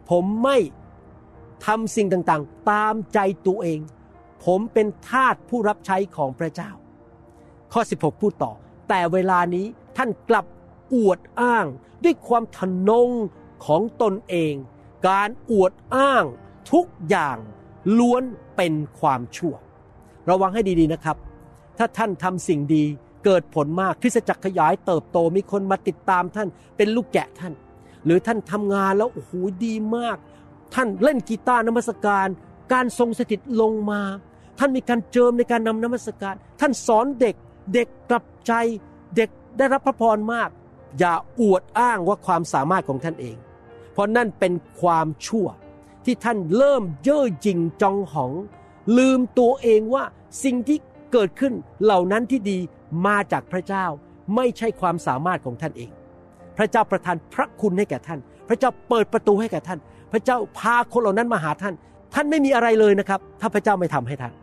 [0.09, 0.57] ผมไม่
[1.65, 3.79] ทำสิ่งต่างๆ ตามใจตัวเอง
[4.45, 6.71] ผมเป็นทาสผู้รับใช้ของพระเจ้า
[7.73, 8.53] ข้อ 16 พูดต่อ
[8.89, 9.65] แต่เวลานี้
[9.97, 10.45] ท่านกลับ
[10.95, 11.65] อวดอ้าง
[12.03, 13.09] ด้วยความทนง
[13.65, 14.53] ของตนเอง
[15.09, 16.23] การอวดอ้าง
[16.71, 17.37] ทุกอย่าง
[17.97, 18.23] ล้วน
[18.55, 19.55] เป็นความชั่ว
[20.29, 21.17] ระวังให้ดีๆนะครับ
[21.77, 22.83] ถ้าท่านทำสิ่งดี
[23.25, 27.53] เกิดผลมากคริสตจักรขยายเติบโตมีคนมาติดตามท่านเป็นลูกแกะท่าน
[28.05, 29.31] หรือท่านทำงานแล้วโอ้โห
[29.65, 30.17] ดีมาก
[30.73, 32.27] ท่านเล่นกีตาร์นมัสการ
[32.73, 34.01] การทรงสถิตลงมา
[34.59, 37.35] ท่านมีการเจิมในการนำนมัสการ ท่านสอนเด็ก
[37.73, 38.53] เด็กกลับใจ
[39.15, 40.49] เด็กได้รับพระพรมาก
[40.99, 43.37] อย่าอวดอ้างว่าความสามารถของท่านเอง
[43.93, 45.47] เพราะนั่นเป็นความชั่ว
[46.05, 48.31] ที่ท่านเริ่มเย่อหยิ่งจองหอง
[48.97, 50.03] ลืมตัวเองว่า
[50.43, 50.77] สิ่งที่
[51.11, 52.57] เกิดขึ้นเหล่านั้นที่ดี
[53.07, 53.85] มาจากพระเจ้า
[54.35, 55.89] ไม่ใช่ความสามารถของท่านเอง
[56.57, 59.79] พระเจ้าประทานพระคุณให้แก่ท่าน พระเจ้าเปิดประตูให้แก่ท่าน
[60.11, 61.73] พระเจ้าพาคนเหล่านั้นมาหาท่าน
[62.13, 64.33] ท่านไม่มีอะไรเลยนะครับ ถ้าพระเจ้าไม่ทำให้ท่าน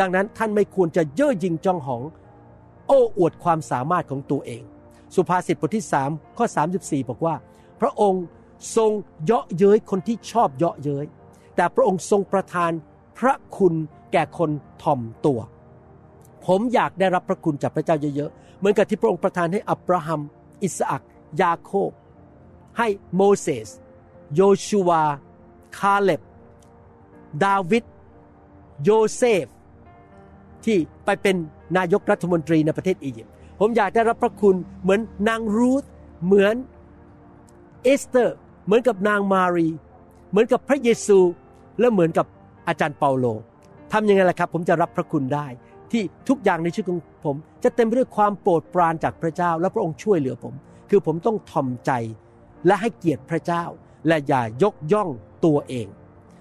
[0.00, 2.02] ดังนั้นท่านไม่ควรจะเย่อหยิ่งจองหอง
[2.86, 4.62] โอ้อวดความสามารถของตัวเอง
[5.14, 6.46] สุภาษิตบทที่3ข้อ
[6.78, 7.34] 34 บอกว่า
[7.80, 8.24] พระองค์
[8.76, 8.90] ทรง
[9.24, 11.06] เยาะเย้ยคนที่ชอบเยาะเย้ย
[11.56, 12.70] แต่พระองค์ทรงประทาน
[13.18, 13.74] พระคุณ
[14.12, 14.50] แก่คน
[14.82, 15.40] ถ่อมตัว
[16.46, 20.20] ผมอยากได้รับพระคุณจากพระเจ้าเยอะๆ เหมือนกับที่พระองค์ประทานให้อับราฮัม
[20.62, 21.02] อิสอัค
[21.42, 21.90] ยาโคบ
[22.78, 23.68] ให้โมเสส
[24.34, 25.02] โยชูวา
[25.78, 26.22] คาเล็บ
[27.44, 27.84] ดาวิด
[28.84, 29.46] โยเซฟ
[30.68, 31.36] ที่ไปเป็น
[31.78, 35.84] นายกรัฐมนตรีในประเทศอียิปต์ผมอยากได้รับพระคุณเหมือนนางรูธ
[36.24, 36.54] เหมือน
[37.82, 39.68] เอสเตอร์ เหมือนกับนางมารี
[40.30, 41.18] เหมือนกับพระเยซู
[41.80, 42.26] และเหมือนกับ
[42.68, 43.26] อาจารย์เปาโล
[43.92, 45.46] ทำยังไงล่ะครับ ผมจะรับพระคุณได้
[45.92, 50.54] ที่ทุกอย่างในชีวิตของผม จะเต็มไปด้วยความโปรดปรานจากพระเจ้า และพระองค์ช่วยเหลือผม
[50.90, 51.90] คือผมต้องทอมใจ
[52.66, 53.64] และให้เกียรติพระเจ้า
[54.06, 55.08] และอย่ายกย่อง
[55.44, 55.86] ตัวเอง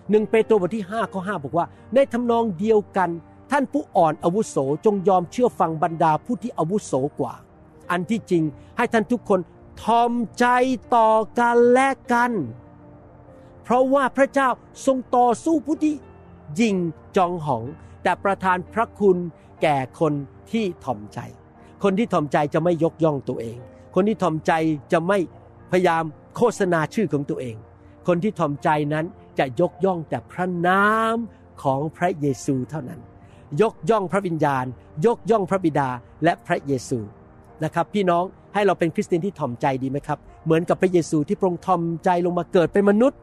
[0.09, 3.09] หนึ่งเปโตรบทที่5ข้อ5บอกว่า ในทำนองเดียวกัน
[3.51, 4.55] ท่านผู้อ่อนอาวุโส
[4.85, 7.33] จงยอมเชื่อฟังบรรดาผู้ที่อาวุโสกว่า
[7.91, 8.43] อันที่จริง
[8.77, 9.39] ให้ท่านทุกคน
[9.83, 10.45] ทอมใจ
[10.95, 12.31] ต่อกันและกัน
[13.63, 14.49] เพราะว่าพระเจ้า
[14.85, 15.95] ทรงต่อสู้ผู้ที่
[16.59, 16.75] ยิง
[17.17, 17.63] จองหอง
[18.03, 19.17] แต่ประทานพระคุณ
[19.61, 20.13] แก่คน
[20.51, 21.19] ที่ถ่อมใจ
[21.83, 23.57] คนที่ถ่อมใจจะไม่ยกย่องตัวเอง
[23.95, 24.51] คนที่ถ่อมใจ
[24.91, 25.19] จะไม่
[25.71, 26.03] พยายาม
[26.35, 27.55] โฆษณาชื่อของตัวเอง
[28.07, 29.05] คนที่ถ่อมใจนั้น
[29.39, 31.15] จะยกย่องแต่พระนาม
[31.63, 33.01] ของพระเยซูเท่านั้น
[33.61, 34.65] ยกย่องพระวิญญาณ
[35.05, 35.89] ยกย่องพระบิดา
[36.23, 36.99] และพระเยซู
[37.63, 43.19] นะครับ พี่น้องให้เราเป็นคริสเตียนที่ถ่อมใจดีไหมครับ เหมือนกับพระเยซูที่พระองค์ถ่อมใจลงมาเกิดเป็นมนุษย์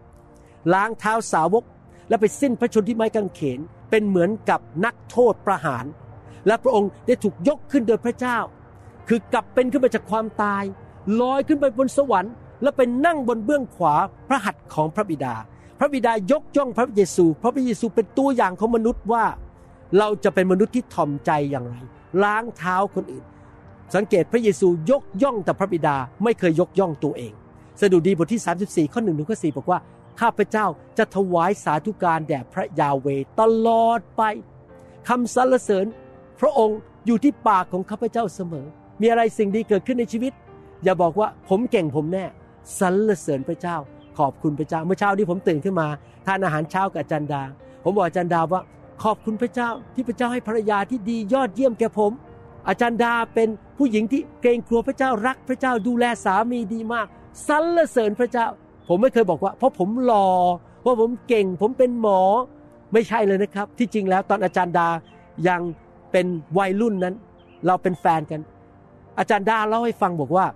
[0.74, 1.64] ล้างเท้าสาวก
[2.08, 3.60] และไปสิ้นพระชนที่ไม้กางเขน
[3.90, 5.84] เป็นเหมือนกับนักโทษประหาร
[6.46, 8.38] และพระองค์ได้ถูกยกขึ้นโดยพระเจ้า
[9.08, 10.62] คือกลับเป็นขึ้นมาจากความตาย
[11.20, 13.94] ลอยขึ้นไปบนสวรรค์ และไปนั่งบนเบื้องขวา
[14.28, 15.34] พระหัตถ์ของพระบิดา
[15.78, 19.24] พระบิดายกย่องพระเยซู พระเยซูเป็นตัวอย่างของมนุษย์ว่า
[19.98, 21.76] เราจะเป็นมนุษย์ที่ถ่อมใจอย่างไร
[22.22, 23.24] ล้างเท้าคนอื่น
[23.94, 27.33] สังเกตพระเยซูยกย่องแต่พระบิดาไม่เคยยกย่องตัวเอง
[27.80, 29.78] สดุดีบทที่ 34 ข้อหนึ่งถึงข้อสบอกว่า
[30.20, 30.66] ข้าพเจ้า
[30.98, 33.07] จะถวายสาธุการแด่พระยาเว
[33.40, 34.22] ตลอดไป
[35.09, 35.87] คำสรรเสริญ
[36.40, 38.66] พระองค์อยู่ที่ปากของข้าพเจ้าเสมอ
[39.00, 40.33] มีอะไรสิ่งดีเกิดขึ้นในชีวิต
[40.85, 42.24] อย่าบอกว่าผมเก่งผมแน่
[42.80, 43.76] สรรเสริญพระเจ้า
[44.18, 45.88] ขอบคุณพระเจ้า เมื่อเช้านี้ผมตื่นขึ้นมา
[46.26, 47.42] ทานอาหารเช้ากับจารย์ดา
[47.85, 48.61] ผมบอกจารย์ดาว่า
[49.02, 52.12] ขอบคุณพระเจ้าที่พระเจ้าให้ภรรยาที่ดียอดเยี่ยมแก่ผม
[52.68, 57.07] อาจารย์ดาเป็นผู้หญิงที่เกรงกลัวพระเจ้ารักพระเจ้าดูแลสามีดีมาก
[57.48, 58.46] สรรเสริญพระเจ้า
[58.88, 60.28] ผมไม่เคยบอกว่า เพราะผมหลอ่อ
[60.80, 62.20] เพราะผมเก่ง ผมเป็นหมอ
[62.92, 64.88] ไม่ใช่เลยนะครับ ที่จริงแล้วตอนอาจารย์ดา
[65.48, 65.61] ยัง
[66.12, 66.26] เป็น
[66.59, 67.14] วัยรุ่นนั้น
[67.66, 68.40] เราเป็นแฟนกัน
[69.18, 70.46] อาจารย์ดาเล่าให้ฟังบอกว่า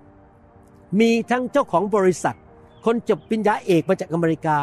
[1.00, 2.36] มีทั้งเจ้าของบริษัท
[2.84, 4.58] คนจบปริญญาเอกมาจากอเมริกา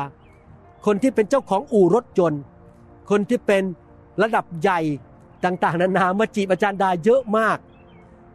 [0.86, 2.42] คนที่เป็นเจ้าของอู่รถยนต์
[3.10, 3.64] คนที่เป็น
[4.22, 4.80] ระดับใหญ่
[5.46, 7.58] ต่างๆ นานามาจีบอาจารย์ดาเยอะมาก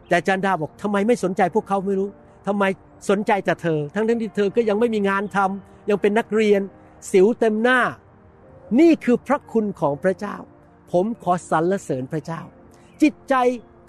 [0.07, 2.09] แต่อาจารย์ดาบอกทำไมไม่สนใจพวกเขาไม่รู้
[2.47, 2.63] ทำไม
[3.09, 6.61] สนใจแต่เธอ ทั้งทั้งที่เธอก็ยังไม่มีงานทำยังเป็นนักเรียน
[7.11, 7.79] สิวเต็มหน้า
[8.79, 10.35] นี่คือพระคุณของพระเจ้า
[10.91, 12.41] ผมขอสรรเสริญพระเจ้า
[13.01, 13.35] จิตใจ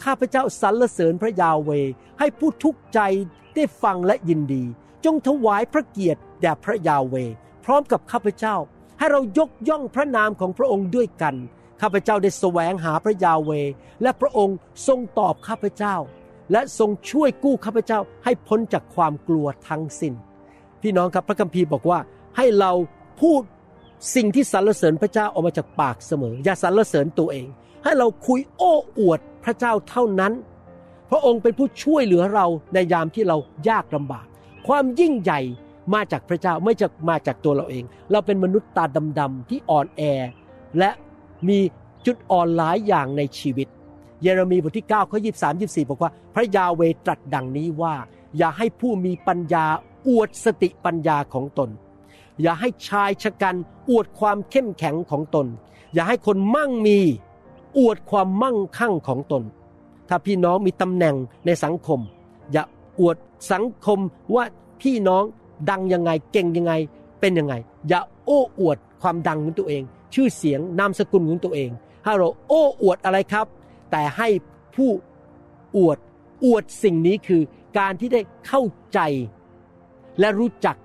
[0.05, 1.71] ข้าพเจ้าสรรเสริญพระยาเว
[2.19, 3.01] ให้ผู้ทุกใจ
[3.55, 4.65] ได้ฟังและยินดี
[5.05, 7.15] จงถวายพระเกียรติแด่พระยาเว
[7.65, 8.57] พร้อมกับข้าพเจ้า
[8.99, 11.35] ให้เรายกย่องพระนามของพระองค์ด้วยกัน
[11.81, 13.51] ข้าพเจ้าได้แสวงหาพระยาเว
[14.03, 15.97] และพระองค์ทรงตอบข้าพเจ้า
[16.53, 20.15] และทรงช่วยกู้ข้าพเจ้าให้พ้นจากความกลัวทั้งสิน้น
[20.83, 21.99] พี่น้องครับพระคัมภีร์บอกว่า
[22.37, 22.73] ให้เรา
[23.21, 23.41] พูด
[24.15, 27.47] สิ่งที่สรรเสริญพระเจ้าออกมาจากปากเสมอ อย่าสรรเสริญตัวเอง
[27.85, 30.33] ให้เราคุยโอ้อวดพระเจ้าเท่านั้น
[31.11, 33.37] พระองค์เป็นผู้ช่วยเหลือเราในยามที่เรา
[33.69, 34.27] ยากลำบาก
[34.67, 35.41] ความยิ่งใหญ่
[35.95, 38.85] มาจากพระเจ้าไม่จะมาจากตัวเราเอง เราเป็นมนุษย์ตา
[39.19, 40.03] ดำๆที่อ่อนแอ
[40.79, 40.91] และ
[41.49, 41.59] มี
[42.07, 43.69] จุดอ่อนหลายอย่างในชีวิต
[44.23, 47.95] เยเรมีบทที่9ข้อ23 24 บอกว่า พระยาเวตรัสดังนี้ว่า
[48.39, 49.67] อย่าให้ผู้มีปัญญา
[50.09, 51.71] อวดสติปัญญาของตน
[52.43, 53.57] อย่าให้ชายชะกัน
[53.91, 55.47] อวดความเข้มแข็งของตน
[55.95, 56.99] อย่าให้คนมั่งมี
[57.79, 59.43] อวดความมั่งคั่งของตน
[60.09, 61.17] ถ้าพี่น้องมีตำแหน่ง
[61.47, 62.01] ในสังคม
[62.53, 62.65] อย่า
[63.01, 63.17] อวด
[63.53, 63.99] สังคม
[64.35, 64.45] ว่า
[64.83, 65.25] พี่น้อง
[65.71, 66.73] ดังยังไงเก่งยังไง
[67.21, 67.55] เป็นยังไง
[67.89, 69.83] อย่าโอ้อวดความดังของตัวเอง
[70.15, 71.71] ชื่อเสียงนามสกุลของตัวเอง
[72.05, 73.47] ให้เราโอ้อวดอะไรครับ
[73.91, 74.29] แต่ให้
[74.77, 74.91] ผู้
[75.77, 75.99] อวด
[76.45, 77.43] อวดสิ่งนี้คือ
[77.79, 79.01] การที่ได้เข้าใจ
[80.21, 80.77] และรู้จัก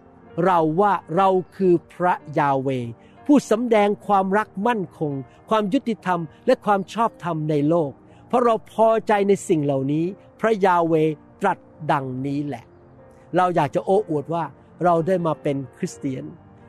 [0.46, 2.70] เราว่าเราคือพระยาเว
[3.26, 5.14] ผู้สำแดงความรักมั่นคง
[5.50, 7.92] ความยุติธรรม และความชอบธรรมในโลก
[8.28, 10.06] เพราะเราพอใจในสิ่งเหล่านี้
[10.40, 10.94] พระยาเว
[11.42, 11.58] ตรัส
[11.92, 12.64] ดังนี้แหละ
[13.38, 14.44] เราอยากจะโอ้อวดว่า
[14.84, 16.24] เราได้มาเป็นคริสเตียน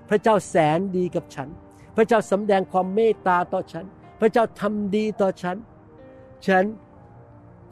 [0.08, 1.48] พระเจ้าแสนดีกับฉัน
[1.96, 3.84] พระเจ้าสำแดงความเมตตาต่อฉัน
[4.20, 5.56] พระเจ้าทำดีต่อฉัน
[6.46, 6.64] ฉัน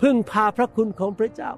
[0.02, 1.50] พึ่งพาพระคุณของพระเจ้า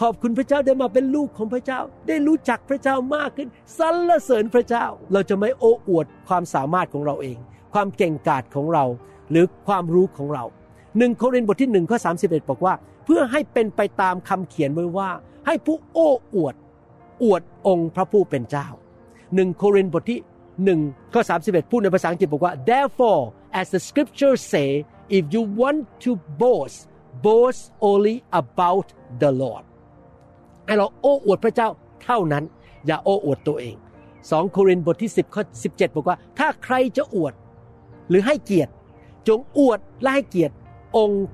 [0.00, 7.38] ขอบคุณพระเจ้าได้มาเป็นลูกของพระเจ้า ได้รู้จักพระเจ้ามากขึ้นสรรเสริญพระเจ้า เราจะไม่โอ้อวดความสามารถของเราเอง
[7.74, 8.84] ความเก่งกาจของเรา
[9.30, 10.44] หรือความรู้ของเรา
[10.98, 12.10] หนึ่งโครินธ์บทที่หนึ่งข้อสา
[12.50, 15.10] บอกว่า เพื่อให้เป็นไปตามคำเขียนไว้ว่า
[15.46, 16.54] ให้ผู้โอ้อวด
[17.22, 18.68] อวดองค์พระผู้เป็นเจ้า
[19.34, 20.20] หนึ่งโครินธ์บทที่
[20.64, 20.80] หนึ่ง
[21.12, 23.22] ข้อ31 พูดในภาษาอังกฤษบอกว่า therefore
[23.60, 24.68] as the scriptures say
[25.16, 26.10] if you want to
[26.42, 26.78] boast
[27.26, 28.86] boast only about
[29.22, 29.64] the Lord
[30.66, 31.68] ให้เราโอ้อวดพระเจ้า
[32.04, 32.44] เท่านั้น
[32.86, 33.76] อย่าโอ้อวดตัวเอง
[34.14, 37.34] 2โครินธ์บทที่ 10ข้อ17 บอกว่า ถ้าใครจะอวด
[38.08, 38.72] หรือให้เกียรติ
[39.28, 40.54] จงอวดและให้เกียรติ
[40.96, 41.26] องค์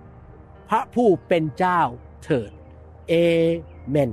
[0.68, 1.80] พระผู้เป็นเจ้า
[2.24, 2.50] เถิด
[3.08, 3.12] เอ
[3.88, 4.10] เมน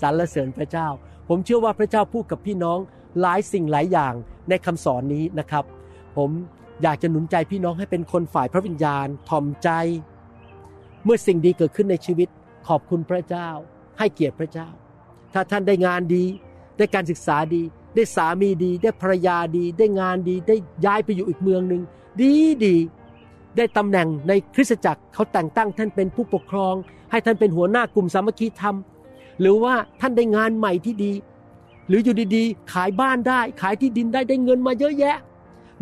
[0.00, 0.88] สรรเสริญพระเจ้า
[1.28, 2.78] ผมเชื่อว่าพระเจ้าพูดกับพี่น้อง
[3.20, 4.14] หลายสิ่งหลายอย่าง
[4.48, 5.64] ในคำสอนนี้นะครับ
[6.16, 6.30] ผม
[6.82, 9.70] อยากจะหนุนใจพี่น้องให้เป็นคนฝ่ายพระวิญญาณถ่อมใจ
[11.04, 12.28] เมื่อสิ่งดีเกิดขึ้นในชีวิต
[12.68, 13.48] ขอบคุณพระเจ้า
[13.98, 14.68] ให้เกียรติพระเจ้า
[15.32, 16.24] ถ้าท่านได้งานดี
[16.76, 17.62] ได้การศึกษาดี
[17.94, 21.82] ได้สามีดี ได้ภรรยาดี ได้งานดี ได้ย้ายไปอยู่อีกเมืองหนึ่ง
[22.20, 22.32] ดี
[22.64, 22.76] ดี
[23.56, 26.74] ได้ตำแหน่งในคริสตจักรเขาแต่งตั้งท่านเป็นผู้ปกครอง
[27.10, 28.76] ให้ท่านเป็นหัวหน้ากลุ่มสามัคคีธรรม
[29.40, 31.12] หรือว่าท่านได้งานใหม่ที่ดี
[31.88, 35.16] หรืออยู่ดีๆ ขายบ้านได้ขายที่ดินได้ได้เงินมาเยอะแยะ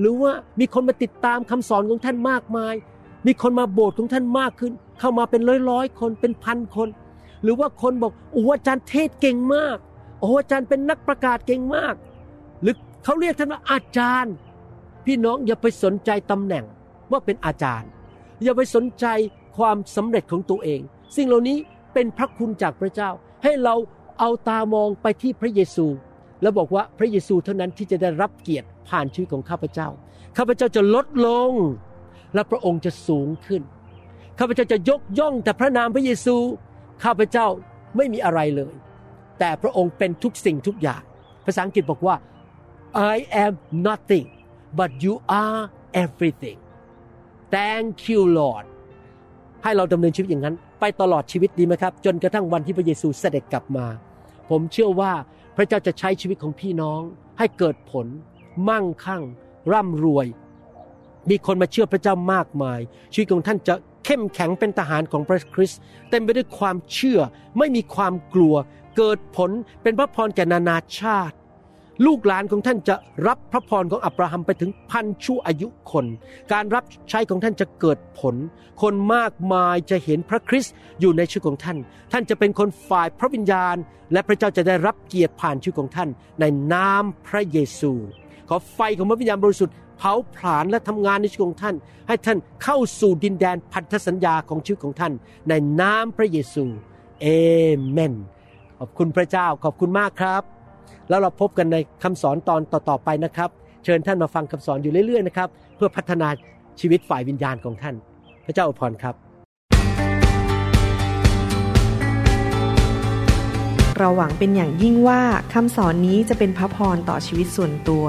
[0.00, 2.74] หรือว่ามีคนมาติดตามคำสอนของท่านมากมาย
[3.26, 6.88] มีคนมาโบสถ์ของท่านมากขึ้น เข้ามาเป็นร้อยๆคนเป็นพันคน
[7.42, 9.76] หรือว่าคนบอกโอ้อาจารย์เทศเก่งมาก
[10.20, 11.94] โอ้อาจารย์เป็นนักประกาศเก่งมาก
[12.62, 14.34] หรือเขาเรียกท่านว่าอาจารย์
[15.06, 16.64] พี่น้องอย่าไปสนใจตำแหน่ง
[17.10, 17.88] ว่าเป็นอาจารย์
[18.42, 19.06] อย่าไปสนใจ
[19.56, 20.80] ความสำเร็จของตัวเอง
[21.16, 21.58] สิ่งเหล่านี้
[21.94, 23.10] เป็นพระคุณจากพระเจ้า
[23.44, 23.74] ให้เรา
[24.18, 25.86] เอาตามองไปที่พระเยซู
[26.42, 29.88] แล้วบอกว่าพระเยซูเท่านั้นที่จะได้รับเกียรติผ่านชีวิตของข้าพเจ้า
[30.36, 31.52] ข้าพเจ้าจะลดลง
[32.34, 33.62] และพระองค์จะสูงขึ้น
[34.38, 36.36] ข้าพเจ้าจะยกย่องแต่พระนามพระเยซู
[37.04, 37.46] ข้าพเจ้า
[37.96, 38.74] ไม่มีอะไรเลย
[39.38, 41.02] แต่พระองค์เป็นทุกสิ่งทุกอย่าง
[41.46, 42.16] ภาษาอังกฤษบอกว่า
[43.14, 43.52] I am
[43.88, 44.28] nothing
[44.78, 45.62] but you are
[46.04, 46.58] everything
[47.54, 48.64] Thank you Lord
[49.62, 53.86] ให้เราดำเนินชีวิตอย่างนั้น ไปตลอดชีวิตดีไหมครับ จนกระทั่งวันที่พระเยซูเสด็จกลับมา
[54.50, 55.12] ผมเชื่อว่า
[55.56, 57.00] พระเจ้าจะใช้ชีวิตของพี่น้อง
[57.38, 58.06] ให้เกิดผล
[58.68, 59.22] มั่งคั่ง
[59.72, 60.26] ร่ำรวย
[61.30, 62.80] มีคนมาเชื่อพระเจ้ามากมาย
[63.12, 67.20] ชีวิตของท่านจะเข้มแข็งเป็นทหารของพระคริสต์เต็มไปด้วยความเชื่อ
[67.58, 68.54] ไม่มีความกลัว
[68.96, 69.50] เกิดผล
[69.82, 71.36] เป็นพระพรแก่นานาชาติ
[72.06, 76.06] ลูกหลานของท่านจะรับพระพรของอับราฮัมไปถึงพันชั่วอายุคน
[76.52, 78.34] การรับใช้ของท่านจะเกิดผล
[78.82, 81.78] คนมากมายจะเห็นพระคริสต์อยู่ในชีวิตของท่าน
[82.12, 83.76] ท่านจะเป็นคนฝ่ายพระวิญญาณ
[84.12, 86.08] และพระเจ้าจะได้รับเกียรติผ่านชีวิตของท่าน
[86.40, 87.92] ในนามพระเยซู
[88.48, 91.74] ขอไฟของพระวิญญาณบริสุทธิ์เผาผลาญและทำงานในชีวิตของท่าน
[92.08, 95.12] ให้ท่านเข้าสู่ดินแดนพันธสัญญาของชีวิตของท่าน
[95.48, 96.64] ในนามพระเยซู
[97.20, 97.26] เอ
[97.90, 98.14] เมน
[98.78, 100.53] ขอบคุณพระเจ้าขอบคุณมากครับ
[101.08, 103.50] แล้วเราพบกันในคำสอนตอนต่อๆไปนะครับ
[103.84, 106.28] เชิญท่านมาฟังคำสอนอยู่เรื่อยๆนะครับ เพื่อพัฒนา
[106.80, 107.94] ชีวิตฝ่ายวิญญาณของท่าน
[108.44, 109.14] พระเจ้าอวยพรครับ
[113.98, 115.22] เราหวังเป็นอย่างยิ่งว่า
[115.54, 118.04] คำสอนนี้จะเป็นพระพรต่อชีวิตส่วนตัว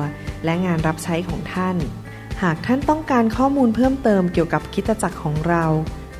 [0.46, 1.76] และงานรับใช้ของท่าน
[2.44, 5.66] หากท่านต้องการข้อมูลเพิ่มเติมเกี่ยวกับคิดจักรของเรา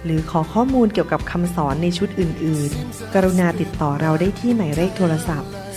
[0.04, 5.50] หรือขอข้อมูลเกี่ยวกับคำสอนในชุดอื่น ๆ กรุณาติดต่อเราได้ที่หมายเลขโทรศัพท์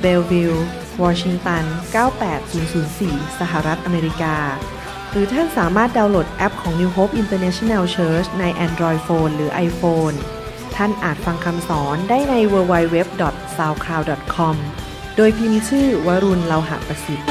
[0.00, 0.56] เบลวิล
[1.02, 1.64] วอชิงตัน
[2.46, 4.36] 98004 สหรัฐอเมริกา
[5.10, 10.16] หรือท่านสามารถดาวน์โหลดแอปของ New Hope International Church ใน Android Phone หรือ iPhone
[10.76, 14.56] ท่านอาจฟังคำสอนได้ใน www.soundcloud.com
[15.16, 17.26] โดยพิมพ์ชื่อวรุณเลาหะประสิทธิ์